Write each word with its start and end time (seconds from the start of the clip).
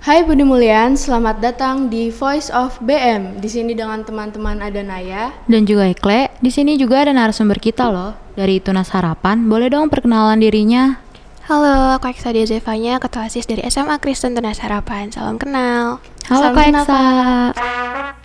Hai 0.00 0.24
Budi 0.24 0.48
Mulian, 0.48 0.96
selamat 0.96 1.44
datang 1.44 1.92
di 1.92 2.08
Voice 2.08 2.48
of 2.56 2.80
BM. 2.80 3.36
Di 3.36 3.52
sini 3.52 3.76
dengan 3.76 4.00
teman-teman 4.00 4.56
ada 4.64 4.80
Naya. 4.80 5.28
Dan 5.44 5.68
juga 5.68 5.92
Ekle, 5.92 6.32
di 6.40 6.48
sini 6.48 6.80
juga 6.80 7.04
ada 7.04 7.12
narasumber 7.12 7.60
kita 7.60 7.92
loh 7.92 8.16
dari 8.32 8.64
Tunas 8.64 8.88
Harapan. 8.96 9.44
Boleh 9.44 9.68
dong 9.68 9.92
perkenalan 9.92 10.40
dirinya? 10.40 10.96
Halo, 11.44 12.00
aku 12.00 12.16
Eksa 12.16 12.32
Zevanya, 12.32 12.96
Ketua 12.96 13.28
ASIS 13.28 13.44
dari 13.44 13.60
SMA 13.68 14.00
Kristen 14.00 14.32
Tunas 14.32 14.64
Harapan. 14.64 15.12
Salam 15.12 15.36
kenal. 15.36 16.00
Halo 16.32 16.48
Salam 16.48 16.56
Kak 16.56 16.64
kenal, 16.64 16.80
Eksa. 16.80 16.96
Nah, 16.96 18.19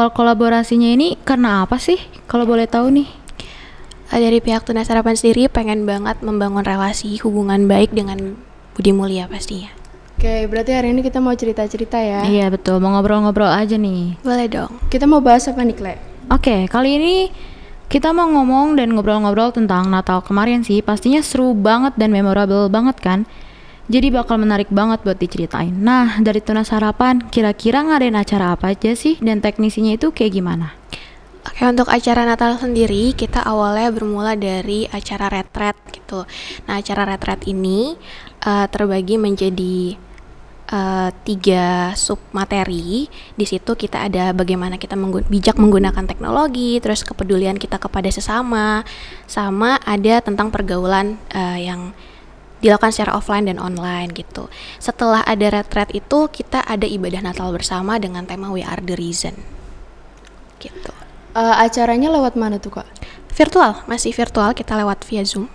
awal 0.00 0.16
kolaborasinya 0.16 0.88
ini 0.96 1.20
karena 1.28 1.68
apa 1.68 1.76
sih? 1.76 2.00
Kalau 2.24 2.48
boleh 2.48 2.64
tahu 2.64 2.88
nih. 2.88 3.08
Eh, 4.08 4.16
Dari 4.16 4.40
pihak 4.40 4.64
Tunas 4.64 4.88
Harapan 4.88 5.12
sendiri 5.12 5.52
pengen 5.52 5.84
banget 5.84 6.24
membangun 6.24 6.64
relasi 6.64 7.20
hubungan 7.20 7.68
baik 7.68 7.92
dengan 7.92 8.40
Budi 8.72 8.96
Mulia 8.96 9.28
pastinya. 9.28 9.68
Oke, 10.16 10.48
berarti 10.48 10.72
hari 10.72 10.96
ini 10.96 11.04
kita 11.04 11.20
mau 11.20 11.36
cerita-cerita 11.36 12.00
ya. 12.00 12.24
Iya 12.24 12.48
betul, 12.48 12.80
mau 12.80 12.96
ngobrol-ngobrol 12.96 13.52
aja 13.52 13.76
nih. 13.76 14.16
Boleh 14.24 14.48
dong. 14.48 14.72
Kita 14.88 15.04
mau 15.04 15.20
bahas 15.20 15.44
apa 15.52 15.60
nih, 15.60 15.76
Kle? 15.76 15.94
Oke, 16.32 16.64
kali 16.72 16.96
ini 16.96 17.14
kita 17.92 18.16
mau 18.16 18.24
ngomong 18.24 18.80
dan 18.80 18.96
ngobrol-ngobrol 18.96 19.52
tentang 19.52 19.92
Natal 19.92 20.24
kemarin 20.24 20.64
sih. 20.64 20.80
Pastinya 20.80 21.20
seru 21.20 21.52
banget 21.52 21.92
dan 22.00 22.08
memorable 22.08 22.72
banget 22.72 22.96
kan? 23.04 23.28
Jadi 23.90 24.06
bakal 24.14 24.38
menarik 24.38 24.70
banget 24.70 25.02
buat 25.02 25.18
diceritain. 25.18 25.74
Nah, 25.74 26.22
dari 26.22 26.38
Tunas 26.38 26.70
Harapan, 26.70 27.18
kira-kira 27.26 27.82
ngadain 27.82 28.14
acara 28.14 28.54
apa 28.54 28.70
aja 28.70 28.94
sih? 28.94 29.18
Dan 29.18 29.42
teknisinya 29.42 29.98
itu 29.98 30.14
kayak 30.14 30.30
gimana? 30.30 30.78
Oke, 31.42 31.66
untuk 31.66 31.90
acara 31.90 32.22
Natal 32.22 32.54
sendiri 32.54 33.10
kita 33.18 33.42
awalnya 33.42 33.90
bermula 33.90 34.38
dari 34.38 34.86
acara 34.94 35.26
retret 35.26 35.74
gitu. 35.90 36.22
Nah, 36.70 36.78
acara 36.78 37.02
retret 37.02 37.42
ini 37.50 37.98
eh, 38.46 38.66
terbagi 38.70 39.18
menjadi 39.18 39.98
eh, 40.70 41.10
tiga 41.26 41.90
sub 41.98 42.22
materi. 42.30 43.10
Di 43.34 43.42
situ 43.42 43.74
kita 43.74 44.06
ada 44.06 44.30
bagaimana 44.30 44.78
kita 44.78 44.94
menggu- 44.94 45.26
bijak 45.26 45.58
menggunakan 45.58 46.06
teknologi, 46.06 46.78
terus 46.78 47.02
kepedulian 47.02 47.58
kita 47.58 47.82
kepada 47.82 48.06
sesama, 48.06 48.86
sama 49.26 49.82
ada 49.82 50.22
tentang 50.22 50.54
pergaulan 50.54 51.18
eh, 51.34 51.66
yang 51.66 51.90
dilakukan 52.60 52.92
secara 52.92 53.16
offline 53.16 53.48
dan 53.48 53.58
online 53.60 54.12
gitu. 54.12 54.52
Setelah 54.80 55.24
ada 55.24 55.48
retret 55.50 55.90
itu, 55.92 56.28
kita 56.28 56.64
ada 56.64 56.84
ibadah 56.84 57.24
Natal 57.24 57.52
bersama 57.52 57.96
dengan 57.96 58.24
tema 58.28 58.52
We 58.52 58.64
Are 58.64 58.80
the 58.80 58.96
Reason. 58.96 59.36
Gitu. 60.60 60.92
Eh, 61.36 61.54
acaranya 61.56 62.12
lewat 62.12 62.36
mana 62.36 62.60
tuh, 62.60 62.80
Kak? 62.80 62.88
Virtual, 63.32 63.80
masih 63.86 64.10
virtual 64.12 64.52
kita 64.52 64.74
lewat 64.76 65.06
via 65.06 65.24
Zoom. 65.24 65.48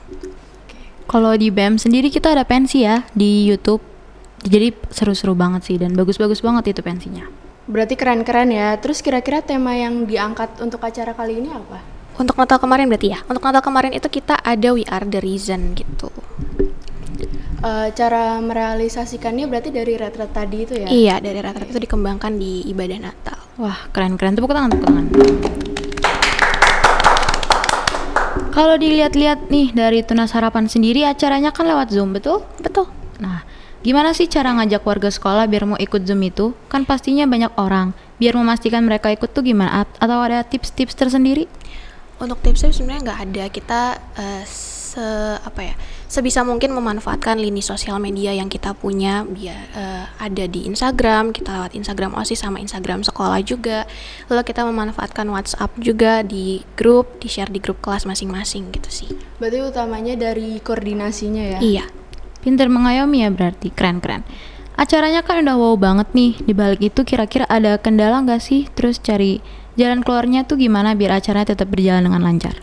Kalau 1.05 1.37
di 1.37 1.53
BEM 1.53 1.77
sendiri 1.77 2.09
kita 2.09 2.33
ada 2.33 2.41
pensi 2.41 2.81
ya 2.81 3.05
di 3.13 3.45
YouTube. 3.45 3.83
Jadi 4.45 4.73
seru-seru 4.89 5.37
banget 5.37 5.65
sih 5.65 5.77
dan 5.77 5.93
bagus-bagus 5.93 6.41
banget 6.41 6.73
itu 6.73 6.81
pensinya. 6.81 7.29
Berarti 7.65 7.97
keren-keren 7.97 8.49
ya. 8.53 8.77
Terus 8.77 9.01
kira-kira 9.01 9.41
tema 9.41 9.73
yang 9.73 10.05
diangkat 10.05 10.61
untuk 10.61 10.81
acara 10.81 11.13
kali 11.13 11.41
ini 11.41 11.49
apa? 11.53 11.81
Untuk 12.15 12.39
Natal 12.39 12.61
kemarin 12.61 12.87
berarti 12.87 13.11
ya. 13.11 13.19
Untuk 13.27 13.43
Natal 13.43 13.61
kemarin 13.61 13.91
itu 13.91 14.07
kita 14.07 14.39
ada 14.39 14.69
We 14.71 14.87
Are 14.87 15.03
the 15.03 15.19
Reason 15.19 15.75
gitu. 15.75 16.09
Eh, 17.55 17.89
cara 17.95 18.37
merealisasikannya 18.43 19.47
berarti 19.47 19.71
dari 19.71 19.95
retret 19.95 20.29
tadi 20.29 20.67
itu 20.67 20.73
ya? 20.75 20.87
Iya, 20.87 21.15
dari 21.23 21.39
rata-rata 21.39 21.71
itu 21.71 21.81
dikembangkan 21.81 22.35
di 22.35 22.67
ibadah 22.67 22.99
Natal. 22.99 23.39
Wah, 23.55 23.87
keren-keren. 23.89 24.35
Tepuk 24.35 24.51
tangan, 24.51 24.69
tepuk 24.75 24.85
tangan. 24.85 25.05
Kalau 28.51 28.75
dilihat-lihat 28.79 29.51
nih 29.51 29.75
dari 29.75 29.99
Tunas 29.99 30.31
Harapan 30.31 30.67
sendiri 30.67 31.03
acaranya 31.03 31.51
kan 31.51 31.67
lewat 31.67 31.91
Zoom, 31.91 32.15
betul? 32.15 32.43
Betul. 32.59 32.87
Nah, 33.19 33.43
gimana 33.83 34.15
sih 34.15 34.27
cara 34.27 34.51
ngajak 34.55 34.83
warga 34.83 35.11
sekolah 35.11 35.43
biar 35.47 35.63
mau 35.67 35.79
ikut 35.79 36.03
Zoom 36.03 36.23
itu? 36.23 36.55
Kan 36.67 36.83
pastinya 36.83 37.27
banyak 37.27 37.51
orang. 37.59 37.91
Biar 38.15 38.35
memastikan 38.35 38.83
mereka 38.87 39.11
ikut 39.11 39.31
tuh 39.31 39.43
gimana? 39.43 39.83
At- 39.83 39.95
Atau 39.99 40.19
ada 40.23 40.43
tips-tips 40.43 40.95
tersendiri? 40.95 41.47
Untuk 42.15 42.39
tipsnya 42.39 42.71
sebenarnya 42.71 43.11
nggak 43.11 43.19
ada. 43.27 43.43
Kita 43.51 43.81
eh, 44.15 44.43
se 44.47 45.03
apa 45.35 45.61
ya? 45.63 45.75
Sebisa 46.05 46.45
mungkin 46.45 46.69
memanfaatkan 46.77 47.41
lini 47.41 47.65
sosial 47.65 47.97
media 47.97 48.29
yang 48.29 48.45
kita 48.45 48.77
punya 48.77 49.25
biar 49.25 49.59
eh, 49.73 50.05
ada 50.21 50.45
di 50.45 50.69
Instagram, 50.69 51.33
kita 51.33 51.49
lewat 51.49 51.73
Instagram 51.73 52.13
OSIS 52.13 52.45
sama 52.45 52.61
Instagram 52.61 53.01
sekolah 53.01 53.41
juga. 53.41 53.89
Lalu 54.29 54.41
kita 54.45 54.61
memanfaatkan 54.69 55.25
WhatsApp 55.33 55.73
juga 55.81 56.21
di 56.21 56.61
grup, 56.77 57.17
di-share 57.17 57.49
di 57.49 57.57
grup 57.57 57.81
kelas 57.81 58.05
masing-masing 58.05 58.69
gitu 58.69 58.89
sih. 58.93 59.09
Berarti 59.41 59.65
utamanya 59.65 60.13
dari 60.13 60.61
koordinasinya 60.61 61.57
ya? 61.57 61.59
Iya. 61.59 61.85
Pinter 62.45 62.69
mengayomi 62.69 63.25
ya 63.25 63.33
berarti, 63.33 63.73
keren-keren. 63.73 64.21
Acaranya 64.77 65.25
kan 65.25 65.41
udah 65.41 65.57
wow 65.57 65.73
banget 65.79 66.13
nih. 66.13 66.37
Di 66.43 66.53
balik 66.53 66.83
itu 66.83 67.01
kira-kira 67.01 67.49
ada 67.49 67.81
kendala 67.81 68.21
nggak 68.21 68.43
sih? 68.43 68.69
Terus 68.77 69.01
cari 69.01 69.41
jalan 69.79 70.05
keluarnya 70.05 70.45
tuh 70.45 70.61
gimana 70.61 70.93
biar 70.93 71.17
acaranya 71.17 71.57
tetap 71.57 71.71
berjalan 71.71 72.05
dengan 72.05 72.21
lancar? 72.21 72.53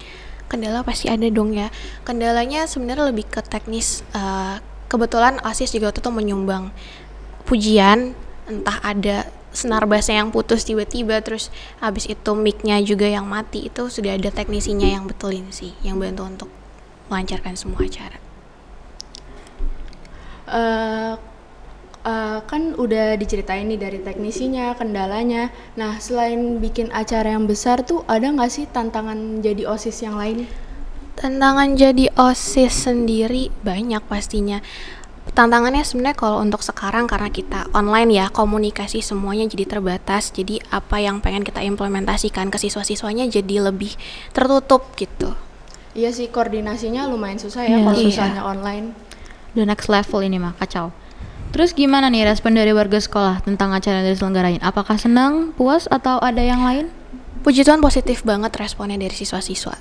Kendala 0.53 0.85
pasti 0.85 1.09
ada 1.09 1.25
dong 1.33 1.57
ya. 1.57 1.73
Kendalanya 2.05 2.69
sebenarnya 2.69 3.09
lebih 3.09 3.25
ke 3.25 3.41
teknis. 3.41 4.05
Eh, 4.13 4.61
kebetulan 4.93 5.41
ASIS 5.41 5.73
juga 5.73 5.89
waktu 5.89 6.05
itu 6.05 6.13
menyumbang 6.13 6.69
pujian, 7.49 8.13
entah 8.45 8.77
ada 8.85 9.33
senar 9.57 9.89
bassnya 9.89 10.21
yang 10.21 10.29
putus 10.29 10.69
tiba-tiba, 10.69 11.25
terus 11.25 11.49
habis 11.81 12.05
itu 12.05 12.31
mic-nya 12.37 12.77
juga 12.85 13.09
yang 13.09 13.25
mati, 13.25 13.73
itu 13.73 13.89
sudah 13.89 14.13
ada 14.17 14.29
teknisinya 14.29 14.89
yang 14.89 15.09
betulin 15.09 15.49
sih, 15.49 15.73
yang 15.81 15.97
bantu 15.97 16.29
untuk 16.29 16.51
melancarkan 17.09 17.57
semua 17.57 17.81
acara. 17.85 18.21
Eh, 20.53 21.15
eh, 22.03 22.39
kan 22.45 22.75
udah 22.75 23.15
diceritain 23.15 23.67
nih 23.71 23.79
dari 23.79 23.99
teknisinya, 24.03 24.75
kendalanya. 24.75 25.55
Nah, 25.79 25.99
selain 26.03 26.59
bikin 26.59 26.91
acara 26.91 27.33
yang 27.35 27.47
besar 27.47 27.87
tuh 27.87 28.03
ada 28.11 28.27
nggak 28.27 28.51
sih 28.51 28.65
tantangan 28.67 29.41
jadi 29.41 29.67
OSIS 29.67 30.03
yang 30.03 30.19
lain? 30.19 30.51
Tantangan 31.15 31.79
jadi 31.79 32.11
OSIS 32.19 32.91
sendiri 32.91 33.53
banyak 33.63 34.03
pastinya. 34.09 34.59
Tantangannya 35.33 35.87
sebenarnya 35.87 36.19
kalau 36.19 36.43
untuk 36.43 36.67
sekarang 36.67 37.07
karena 37.07 37.31
kita 37.31 37.71
online 37.71 38.11
ya, 38.11 38.27
komunikasi 38.29 38.99
semuanya 39.01 39.47
jadi 39.47 39.79
terbatas. 39.79 40.35
Jadi 40.35 40.59
apa 40.75 40.99
yang 40.99 41.23
pengen 41.23 41.47
kita 41.47 41.63
implementasikan 41.63 42.51
ke 42.51 42.59
siswa-siswanya 42.59 43.31
jadi 43.31 43.71
lebih 43.71 43.95
tertutup 44.35 44.91
gitu. 44.99 45.39
Iya 45.95 46.11
sih, 46.11 46.27
koordinasinya 46.33 47.07
lumayan 47.07 47.39
susah 47.39 47.69
ya 47.69 47.79
Iya. 47.79 47.85
kalau 47.87 47.99
Iya. 48.01 48.07
susahnya 48.11 48.43
online. 48.43 48.87
The 49.55 49.63
next 49.69 49.87
level 49.93 50.25
ini 50.25 50.41
mah 50.41 50.57
kacau. 50.59 50.91
Terus 51.53 51.77
gimana 51.77 52.09
nih 52.09 52.25
respon 52.25 52.57
dari 52.57 52.73
warga 52.73 52.97
sekolah 52.97 53.45
tentang 53.45 53.77
acara 53.77 54.01
yang 54.01 54.17
diselenggarain? 54.17 54.61
Apakah 54.65 54.97
senang, 54.97 55.53
puas, 55.53 55.85
atau 55.93 56.17
ada 56.17 56.41
yang 56.41 56.65
lain? 56.65 56.89
Puji 57.45 57.61
Tuhan 57.61 57.85
positif 57.85 58.25
banget 58.25 58.57
responnya 58.57 58.97
dari 58.97 59.13
siswa-siswa. 59.13 59.77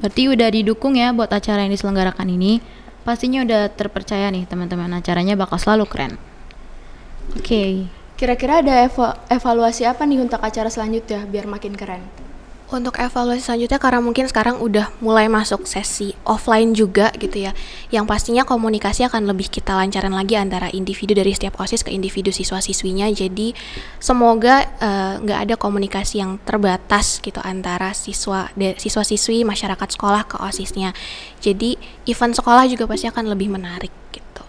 Berarti 0.00 0.22
udah 0.30 0.48
didukung 0.48 0.96
ya 0.96 1.12
buat 1.12 1.28
acara 1.28 1.68
yang 1.68 1.72
diselenggarakan 1.74 2.32
ini. 2.32 2.64
Pastinya 3.04 3.44
udah 3.44 3.68
terpercaya 3.68 4.32
nih 4.32 4.48
teman-teman 4.48 4.88
acaranya 4.96 5.36
bakal 5.36 5.60
selalu 5.60 5.84
keren. 5.84 6.12
Oke. 7.36 7.92
Kira-kira 8.16 8.64
ada 8.64 8.88
eva- 8.88 9.20
evaluasi 9.28 9.84
apa 9.84 10.08
nih 10.08 10.24
untuk 10.24 10.40
acara 10.40 10.72
selanjutnya 10.72 11.28
biar 11.28 11.44
makin 11.44 11.76
keren? 11.76 12.02
Untuk 12.68 13.00
evaluasi 13.00 13.40
selanjutnya 13.40 13.80
karena 13.80 14.04
mungkin 14.04 14.28
sekarang 14.28 14.60
udah 14.60 14.92
mulai 15.00 15.24
masuk 15.24 15.64
sesi 15.64 16.12
offline 16.28 16.76
juga 16.76 17.08
gitu 17.16 17.48
ya. 17.48 17.56
Yang 17.88 18.04
pastinya 18.04 18.44
komunikasi 18.44 19.08
akan 19.08 19.24
lebih 19.24 19.48
kita 19.48 19.72
lancaran 19.72 20.12
lagi 20.12 20.36
antara 20.36 20.68
individu 20.68 21.16
dari 21.16 21.32
setiap 21.32 21.56
OSIS 21.56 21.80
ke 21.80 21.96
individu 21.96 22.28
siswa-siswinya. 22.28 23.08
Jadi 23.08 23.56
semoga 23.96 24.68
eh, 24.84 25.14
nggak 25.16 25.38
ada 25.48 25.54
komunikasi 25.56 26.20
yang 26.20 26.36
terbatas 26.44 27.24
gitu 27.24 27.40
antara 27.40 27.96
siswa 27.96 28.52
siswa-siswi 28.52 29.48
masyarakat 29.48 29.88
sekolah 29.88 30.28
ke 30.28 30.36
OSISnya. 30.36 30.92
Jadi 31.40 31.72
event 32.04 32.36
sekolah 32.36 32.68
juga 32.68 32.84
pasti 32.84 33.08
akan 33.08 33.32
lebih 33.32 33.48
menarik 33.48 34.12
gitu. 34.12 34.44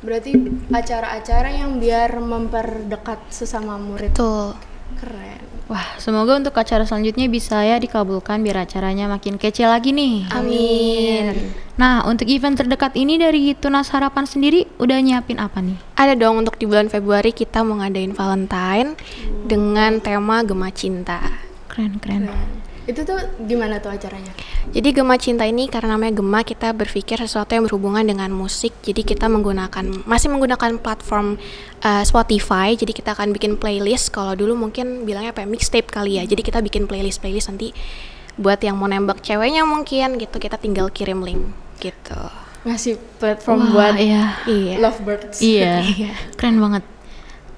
Berarti 0.00 0.32
acara-acara 0.72 1.52
yang 1.52 1.76
biar 1.76 2.16
memperdekat 2.16 3.28
sesama 3.28 3.76
murid. 3.76 4.16
Betul. 4.16 4.56
Keren. 4.96 5.44
Wah, 5.68 5.84
semoga 6.00 6.32
untuk 6.40 6.56
acara 6.56 6.88
selanjutnya 6.88 7.28
bisa 7.28 7.60
ya 7.60 7.76
dikabulkan 7.76 8.40
biar 8.40 8.64
acaranya 8.64 9.04
makin 9.04 9.36
kece 9.36 9.68
lagi 9.68 9.92
nih. 9.92 10.24
Amin. 10.32 11.52
Nah, 11.76 12.08
untuk 12.08 12.24
event 12.24 12.56
terdekat 12.56 12.96
ini 12.96 13.20
dari 13.20 13.52
Tunas 13.52 13.92
Harapan 13.92 14.24
sendiri 14.24 14.64
udah 14.80 14.96
nyiapin 14.96 15.36
apa 15.36 15.60
nih? 15.60 15.76
Ada 15.92 16.16
dong 16.16 16.40
untuk 16.40 16.56
di 16.56 16.64
bulan 16.64 16.88
Februari 16.88 17.36
kita 17.36 17.60
mau 17.68 17.84
ngadain 17.84 18.16
Valentine 18.16 18.96
dengan 19.44 20.00
tema 20.00 20.40
Gema 20.40 20.72
Cinta. 20.72 21.20
Keren, 21.68 22.00
keren. 22.00 22.32
Keren. 22.32 22.67
Itu 22.88 23.04
tuh 23.04 23.20
gimana 23.44 23.76
tuh 23.84 23.92
acaranya? 23.92 24.32
Jadi 24.72 24.96
Gema 24.96 25.20
Cinta 25.20 25.44
ini 25.44 25.68
karena 25.68 26.00
namanya 26.00 26.24
Gema 26.24 26.40
kita 26.40 26.72
berpikir 26.72 27.20
sesuatu 27.20 27.52
yang 27.52 27.68
berhubungan 27.68 28.00
dengan 28.00 28.32
musik. 28.32 28.72
Jadi 28.80 29.04
kita 29.04 29.28
menggunakan 29.28 30.08
masih 30.08 30.32
menggunakan 30.32 30.80
platform 30.80 31.36
uh, 31.84 32.04
Spotify. 32.08 32.72
Jadi 32.72 32.96
kita 32.96 33.12
akan 33.12 33.36
bikin 33.36 33.60
playlist. 33.60 34.08
Kalau 34.08 34.32
dulu 34.32 34.56
mungkin 34.56 35.04
bilangnya 35.04 35.36
apa 35.36 35.44
ya, 35.44 35.48
mixtape 35.52 35.92
kali 35.92 36.16
ya. 36.16 36.24
Jadi 36.24 36.40
kita 36.40 36.64
bikin 36.64 36.88
playlist 36.88 37.20
playlist 37.20 37.52
nanti 37.52 37.76
buat 38.40 38.56
yang 38.64 38.80
mau 38.80 38.88
nembak 38.88 39.20
ceweknya 39.20 39.66
mungkin 39.68 40.16
gitu 40.16 40.40
kita 40.40 40.56
tinggal 40.56 40.88
kirim 40.88 41.20
link 41.20 41.44
gitu. 41.84 42.22
Ngasih 42.64 42.96
platform 43.20 43.68
Wah, 43.68 43.70
buat 43.70 43.94
iya. 44.00 44.24
Iya. 44.48 44.74
lovebirds. 44.80 45.38
Iya, 45.44 45.84
Iya. 45.92 46.12
keren 46.40 46.56
banget. 46.56 46.84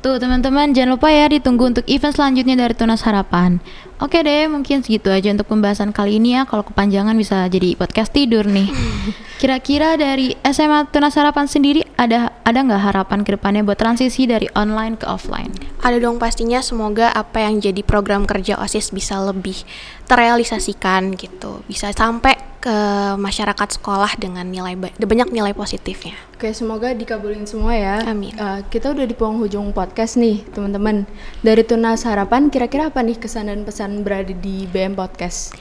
Tuh 0.00 0.16
teman-teman 0.16 0.72
jangan 0.72 0.96
lupa 0.96 1.12
ya 1.12 1.28
ditunggu 1.28 1.76
untuk 1.76 1.84
event 1.84 2.16
selanjutnya 2.16 2.56
dari 2.56 2.72
Tunas 2.72 3.04
Harapan. 3.04 3.60
Oke 4.00 4.24
deh, 4.24 4.48
mungkin 4.48 4.80
segitu 4.80 5.12
aja 5.12 5.28
untuk 5.28 5.52
pembahasan 5.52 5.92
kali 5.92 6.16
ini 6.16 6.40
ya. 6.40 6.48
Kalau 6.48 6.64
kepanjangan 6.64 7.12
bisa 7.12 7.44
jadi 7.52 7.76
podcast 7.76 8.08
tidur 8.08 8.48
nih. 8.48 8.72
Kira-kira 9.44 10.00
dari 10.00 10.32
SMA 10.40 10.88
Tunas 10.88 11.12
Harapan 11.20 11.44
sendiri 11.44 11.84
ada 12.00 12.32
ada 12.48 12.58
nggak 12.64 12.80
harapan 12.80 13.28
ke 13.28 13.36
depannya 13.36 13.60
buat 13.60 13.76
transisi 13.76 14.24
dari 14.24 14.48
online 14.56 14.96
ke 14.96 15.04
offline? 15.04 15.52
Ada 15.84 16.00
dong 16.00 16.16
pastinya 16.16 16.64
semoga 16.64 17.12
apa 17.12 17.44
yang 17.44 17.60
jadi 17.60 17.84
program 17.84 18.24
kerja 18.24 18.56
OSIS 18.56 18.96
bisa 18.96 19.20
lebih 19.20 19.68
terrealisasikan 20.08 21.12
gitu. 21.12 21.60
Bisa 21.68 21.92
sampai 21.92 22.49
ke 22.60 22.76
masyarakat 23.16 23.80
sekolah 23.80 24.20
dengan 24.20 24.44
nilai 24.44 24.76
ba- 24.76 24.92
banyak 24.92 25.32
nilai 25.32 25.56
positifnya. 25.56 26.12
Oke, 26.36 26.52
semoga 26.52 26.92
dikabulin 26.92 27.48
semua 27.48 27.72
ya. 27.72 28.04
Amin. 28.04 28.36
Eh, 28.36 28.60
kita 28.68 28.92
udah 28.92 29.08
di 29.08 29.16
penghujung 29.16 29.72
podcast 29.72 30.20
nih, 30.20 30.44
teman-teman. 30.52 31.08
Dari 31.40 31.64
Tunas 31.64 32.04
Harapan, 32.04 32.52
kira-kira 32.52 32.92
apa 32.92 33.00
nih 33.00 33.16
kesan 33.16 33.48
dan 33.48 33.64
pesan 33.64 34.04
berada 34.04 34.30
di 34.36 34.68
BM 34.68 34.92
Podcast? 34.92 35.56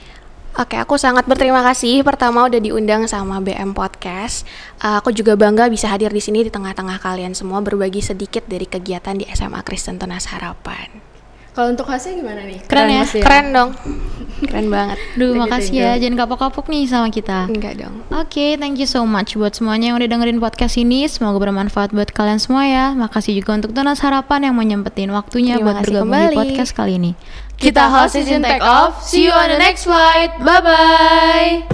Oke, 0.60 0.76
aku 0.76 1.00
sangat 1.00 1.24
berterima 1.24 1.64
kasih 1.64 2.04
pertama 2.04 2.44
udah 2.44 2.60
diundang 2.60 3.08
sama 3.08 3.40
BM 3.40 3.72
Podcast. 3.72 4.44
Uh, 4.84 5.00
aku 5.00 5.16
juga 5.16 5.40
bangga 5.40 5.72
bisa 5.72 5.88
hadir 5.88 6.12
di 6.12 6.20
sini 6.20 6.44
di 6.44 6.52
tengah-tengah 6.52 7.00
kalian 7.00 7.32
semua 7.32 7.64
berbagi 7.64 8.04
sedikit 8.04 8.44
dari 8.44 8.68
kegiatan 8.68 9.16
di 9.16 9.24
SMA 9.30 9.62
Kristen 9.64 9.96
Tunas 9.96 10.28
Harapan. 10.28 11.19
Kalau 11.52 11.68
untuk 11.70 11.86
hasilnya 11.86 12.18
gimana 12.20 12.42
nih? 12.46 12.60
Keren 12.66 12.88
ya? 12.88 13.04
pasti 13.04 13.20
Keren 13.20 13.48
dong. 13.52 13.70
Keren 14.40 14.72
banget. 14.72 14.98
Duh, 15.14 15.20
Thank 15.20 15.36
you, 15.36 15.42
makasih 15.42 15.74
ya. 15.76 15.92
you. 15.94 16.08
Jangan 16.08 16.18
kapok-kapok 16.24 16.66
nih 16.68 16.88
sama 16.88 17.08
kita. 17.10 17.52
Enggak 17.52 17.76
dong. 17.76 18.00
Oke, 18.10 18.56
thank 18.56 18.80
you 18.80 18.88
so 18.88 19.04
much 19.04 19.36
buat 19.36 19.52
semuanya 19.52 19.92
yang 19.92 20.00
udah 20.00 20.08
dengerin 20.08 20.40
podcast 20.40 20.80
ini. 20.80 21.04
Semoga 21.06 21.36
bermanfaat 21.38 21.92
buat 21.92 22.08
kalian 22.10 22.40
semua 22.40 22.64
ya. 22.64 22.96
Makasih 22.96 23.36
juga 23.36 23.60
untuk 23.60 23.76
Tunas 23.76 24.00
Harapan 24.00 24.48
yang 24.48 24.54
mau 24.56 24.64
nyempetin 24.64 25.12
waktunya 25.12 25.60
Terima 25.60 25.76
buat 25.76 25.78
bergabung 25.84 26.08
kembali. 26.08 26.32
di 26.32 26.38
podcast 26.40 26.72
kali 26.72 26.96
ini. 26.96 27.12
Kita 27.60 27.92
host 27.92 28.16
season 28.16 28.40
take 28.40 28.64
off. 28.64 29.04
See 29.04 29.28
you 29.28 29.36
on 29.36 29.52
the 29.52 29.60
next 29.60 29.84
flight. 29.84 30.32
Bye-bye. 30.40 31.69